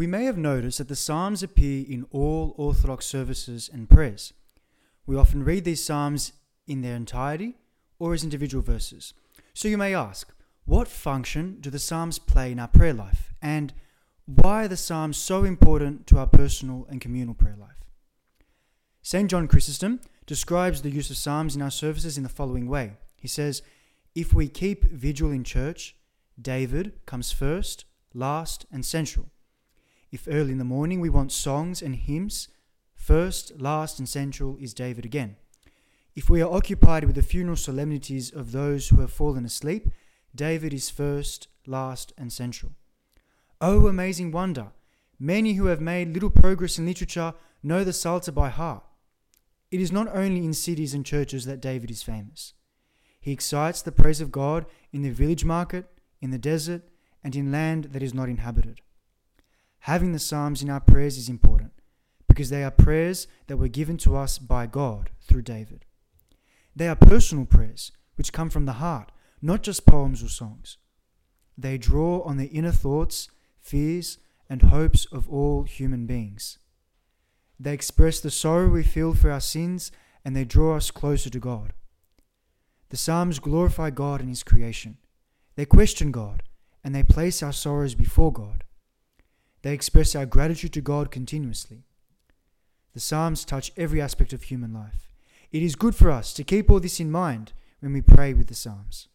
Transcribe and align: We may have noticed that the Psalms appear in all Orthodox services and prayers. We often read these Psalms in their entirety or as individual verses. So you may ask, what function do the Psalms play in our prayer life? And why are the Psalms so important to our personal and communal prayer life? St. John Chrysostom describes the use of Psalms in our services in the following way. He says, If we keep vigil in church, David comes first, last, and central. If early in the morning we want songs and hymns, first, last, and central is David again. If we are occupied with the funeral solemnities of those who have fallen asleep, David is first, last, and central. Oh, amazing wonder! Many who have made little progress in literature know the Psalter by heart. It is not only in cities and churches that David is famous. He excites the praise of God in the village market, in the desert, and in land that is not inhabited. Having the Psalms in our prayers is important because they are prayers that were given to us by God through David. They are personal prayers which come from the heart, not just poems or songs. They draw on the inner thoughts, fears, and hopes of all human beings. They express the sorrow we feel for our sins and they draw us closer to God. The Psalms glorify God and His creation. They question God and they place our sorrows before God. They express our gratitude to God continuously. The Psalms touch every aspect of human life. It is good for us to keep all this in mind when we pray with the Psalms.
We 0.00 0.06
may 0.06 0.24
have 0.24 0.38
noticed 0.38 0.78
that 0.78 0.88
the 0.88 0.96
Psalms 0.96 1.42
appear 1.42 1.84
in 1.86 2.06
all 2.10 2.54
Orthodox 2.56 3.04
services 3.04 3.68
and 3.70 3.86
prayers. 3.86 4.32
We 5.04 5.14
often 5.14 5.44
read 5.44 5.66
these 5.66 5.84
Psalms 5.84 6.32
in 6.66 6.80
their 6.80 6.96
entirety 6.96 7.58
or 7.98 8.14
as 8.14 8.24
individual 8.24 8.62
verses. 8.62 9.12
So 9.52 9.68
you 9.68 9.76
may 9.76 9.94
ask, 9.94 10.32
what 10.64 10.88
function 10.88 11.58
do 11.60 11.68
the 11.68 11.78
Psalms 11.78 12.18
play 12.18 12.50
in 12.50 12.58
our 12.58 12.66
prayer 12.66 12.94
life? 12.94 13.34
And 13.42 13.74
why 14.24 14.64
are 14.64 14.68
the 14.68 14.78
Psalms 14.78 15.18
so 15.18 15.44
important 15.44 16.06
to 16.06 16.18
our 16.18 16.26
personal 16.26 16.86
and 16.88 16.98
communal 16.98 17.34
prayer 17.34 17.58
life? 17.60 17.84
St. 19.02 19.30
John 19.30 19.48
Chrysostom 19.48 20.00
describes 20.24 20.80
the 20.80 20.88
use 20.88 21.10
of 21.10 21.18
Psalms 21.18 21.54
in 21.54 21.60
our 21.60 21.70
services 21.70 22.16
in 22.16 22.22
the 22.22 22.30
following 22.30 22.68
way. 22.68 22.94
He 23.18 23.28
says, 23.28 23.60
If 24.14 24.32
we 24.32 24.48
keep 24.48 24.84
vigil 24.84 25.30
in 25.30 25.44
church, 25.44 25.94
David 26.40 27.04
comes 27.04 27.32
first, 27.32 27.84
last, 28.14 28.64
and 28.72 28.82
central. 28.82 29.26
If 30.12 30.26
early 30.28 30.52
in 30.52 30.58
the 30.58 30.64
morning 30.64 31.00
we 31.00 31.08
want 31.08 31.30
songs 31.30 31.82
and 31.82 31.94
hymns, 31.94 32.48
first, 32.94 33.60
last, 33.60 33.98
and 33.98 34.08
central 34.08 34.56
is 34.60 34.74
David 34.74 35.04
again. 35.04 35.36
If 36.16 36.28
we 36.28 36.42
are 36.42 36.52
occupied 36.52 37.04
with 37.04 37.14
the 37.14 37.22
funeral 37.22 37.56
solemnities 37.56 38.32
of 38.32 38.50
those 38.50 38.88
who 38.88 39.00
have 39.00 39.12
fallen 39.12 39.44
asleep, 39.44 39.88
David 40.34 40.74
is 40.74 40.90
first, 40.90 41.46
last, 41.66 42.12
and 42.18 42.32
central. 42.32 42.72
Oh, 43.60 43.86
amazing 43.86 44.32
wonder! 44.32 44.72
Many 45.18 45.54
who 45.54 45.66
have 45.66 45.80
made 45.80 46.14
little 46.14 46.30
progress 46.30 46.78
in 46.78 46.86
literature 46.86 47.34
know 47.62 47.84
the 47.84 47.92
Psalter 47.92 48.32
by 48.32 48.48
heart. 48.48 48.82
It 49.70 49.80
is 49.80 49.92
not 49.92 50.08
only 50.08 50.44
in 50.44 50.54
cities 50.54 50.94
and 50.94 51.06
churches 51.06 51.44
that 51.44 51.60
David 51.60 51.90
is 51.90 52.02
famous. 52.02 52.54
He 53.20 53.32
excites 53.32 53.82
the 53.82 53.92
praise 53.92 54.20
of 54.20 54.32
God 54.32 54.66
in 54.92 55.02
the 55.02 55.10
village 55.10 55.44
market, 55.44 55.86
in 56.20 56.30
the 56.30 56.38
desert, 56.38 56.88
and 57.22 57.36
in 57.36 57.52
land 57.52 57.84
that 57.92 58.02
is 58.02 58.14
not 58.14 58.28
inhabited. 58.28 58.80
Having 59.80 60.12
the 60.12 60.18
Psalms 60.18 60.62
in 60.62 60.70
our 60.70 60.80
prayers 60.80 61.16
is 61.16 61.28
important 61.28 61.72
because 62.28 62.50
they 62.50 62.62
are 62.62 62.70
prayers 62.70 63.26
that 63.46 63.56
were 63.56 63.68
given 63.68 63.96
to 63.98 64.16
us 64.16 64.38
by 64.38 64.66
God 64.66 65.10
through 65.22 65.42
David. 65.42 65.84
They 66.76 66.88
are 66.88 66.96
personal 66.96 67.46
prayers 67.46 67.90
which 68.16 68.32
come 68.32 68.50
from 68.50 68.66
the 68.66 68.74
heart, 68.74 69.10
not 69.40 69.62
just 69.62 69.86
poems 69.86 70.22
or 70.22 70.28
songs. 70.28 70.76
They 71.56 71.78
draw 71.78 72.22
on 72.22 72.36
the 72.36 72.46
inner 72.46 72.72
thoughts, 72.72 73.28
fears, 73.60 74.18
and 74.48 74.62
hopes 74.62 75.06
of 75.06 75.28
all 75.28 75.64
human 75.64 76.06
beings. 76.06 76.58
They 77.58 77.72
express 77.72 78.20
the 78.20 78.30
sorrow 78.30 78.68
we 78.68 78.82
feel 78.82 79.14
for 79.14 79.30
our 79.30 79.40
sins 79.40 79.90
and 80.24 80.36
they 80.36 80.44
draw 80.44 80.76
us 80.76 80.90
closer 80.90 81.30
to 81.30 81.38
God. 81.38 81.72
The 82.90 82.96
Psalms 82.96 83.38
glorify 83.38 83.90
God 83.90 84.20
and 84.20 84.28
His 84.28 84.42
creation. 84.42 84.98
They 85.56 85.64
question 85.64 86.10
God 86.10 86.42
and 86.82 86.94
they 86.94 87.02
place 87.02 87.42
our 87.42 87.52
sorrows 87.52 87.94
before 87.94 88.32
God. 88.32 88.64
They 89.62 89.74
express 89.74 90.14
our 90.14 90.26
gratitude 90.26 90.72
to 90.74 90.80
God 90.80 91.10
continuously. 91.10 91.84
The 92.94 93.00
Psalms 93.00 93.44
touch 93.44 93.72
every 93.76 94.00
aspect 94.00 94.32
of 94.32 94.44
human 94.44 94.72
life. 94.72 95.08
It 95.52 95.62
is 95.62 95.76
good 95.76 95.94
for 95.94 96.10
us 96.10 96.32
to 96.34 96.44
keep 96.44 96.70
all 96.70 96.80
this 96.80 97.00
in 97.00 97.10
mind 97.10 97.52
when 97.80 97.92
we 97.92 98.00
pray 98.00 98.32
with 98.34 98.48
the 98.48 98.54
Psalms. 98.54 99.08